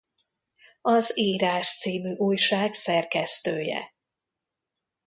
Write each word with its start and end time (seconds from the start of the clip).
Az 0.81 1.17
Írás 1.17 1.77
c. 1.77 1.85
újság 2.17 2.73
szerkesztője. 2.73 3.93